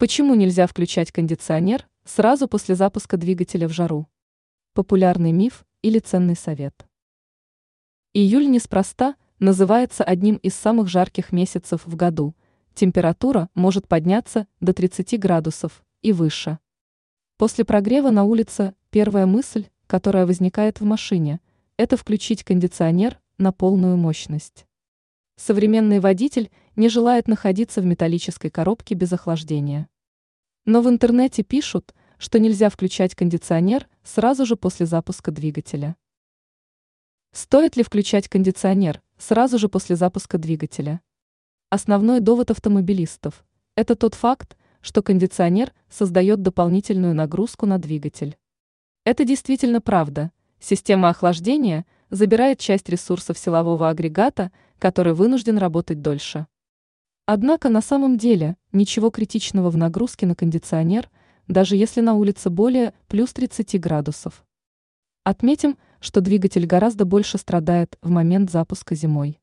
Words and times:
Почему 0.00 0.34
нельзя 0.34 0.66
включать 0.66 1.12
кондиционер 1.12 1.86
сразу 2.06 2.48
после 2.48 2.74
запуска 2.74 3.18
двигателя 3.18 3.68
в 3.68 3.72
жару? 3.72 4.08
Популярный 4.72 5.30
миф 5.30 5.66
или 5.82 5.98
ценный 5.98 6.36
совет? 6.36 6.86
Июль 8.14 8.48
неспроста 8.48 9.16
называется 9.40 10.02
одним 10.02 10.36
из 10.36 10.54
самых 10.54 10.88
жарких 10.88 11.32
месяцев 11.32 11.84
в 11.84 11.96
году. 11.96 12.34
Температура 12.72 13.50
может 13.54 13.88
подняться 13.88 14.46
до 14.60 14.72
30 14.72 15.20
градусов 15.20 15.84
и 16.00 16.14
выше. 16.14 16.58
После 17.36 17.66
прогрева 17.66 18.08
на 18.08 18.24
улице 18.24 18.72
первая 18.88 19.26
мысль, 19.26 19.66
которая 19.86 20.24
возникает 20.24 20.80
в 20.80 20.84
машине, 20.84 21.40
это 21.76 21.98
включить 21.98 22.42
кондиционер 22.42 23.20
на 23.36 23.52
полную 23.52 23.98
мощность. 23.98 24.64
Современный 25.36 26.00
водитель 26.00 26.50
не 26.80 26.88
желает 26.88 27.28
находиться 27.28 27.82
в 27.82 27.84
металлической 27.84 28.48
коробке 28.48 28.94
без 28.94 29.12
охлаждения. 29.12 29.86
Но 30.64 30.80
в 30.80 30.88
интернете 30.88 31.42
пишут, 31.42 31.94
что 32.16 32.38
нельзя 32.38 32.70
включать 32.70 33.14
кондиционер 33.14 33.86
сразу 34.02 34.46
же 34.46 34.56
после 34.56 34.86
запуска 34.86 35.30
двигателя. 35.30 35.94
Стоит 37.32 37.76
ли 37.76 37.82
включать 37.82 38.28
кондиционер 38.28 39.02
сразу 39.18 39.58
же 39.58 39.68
после 39.68 39.94
запуска 39.94 40.38
двигателя? 40.38 41.02
Основной 41.68 42.20
довод 42.20 42.50
автомобилистов– 42.50 43.44
это 43.74 43.94
тот 43.94 44.14
факт, 44.14 44.56
что 44.80 45.02
кондиционер 45.02 45.74
создает 45.90 46.40
дополнительную 46.40 47.14
нагрузку 47.14 47.66
на 47.66 47.76
двигатель. 47.76 48.38
Это 49.04 49.26
действительно 49.26 49.82
правда. 49.82 50.32
Система 50.58 51.10
охлаждения 51.10 51.84
забирает 52.08 52.58
часть 52.58 52.88
ресурсов 52.88 53.38
силового 53.38 53.90
агрегата– 53.90 54.50
который 54.80 55.12
вынужден 55.12 55.58
работать 55.58 56.00
дольше. 56.00 56.46
Однако 57.32 57.68
на 57.68 57.80
самом 57.80 58.18
деле 58.18 58.56
ничего 58.72 59.10
критичного 59.10 59.70
в 59.70 59.76
нагрузке 59.76 60.26
на 60.26 60.34
кондиционер, 60.34 61.08
даже 61.46 61.76
если 61.76 62.00
на 62.00 62.14
улице 62.14 62.50
более 62.50 62.92
плюс 63.06 63.32
30 63.32 63.80
градусов. 63.80 64.44
Отметим, 65.22 65.78
что 66.00 66.20
двигатель 66.20 66.66
гораздо 66.66 67.04
больше 67.04 67.38
страдает 67.38 67.96
в 68.02 68.10
момент 68.10 68.50
запуска 68.50 68.96
зимой. 68.96 69.38